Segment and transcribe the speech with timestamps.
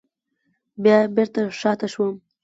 [0.83, 2.13] بیا بېرته شاته شوم.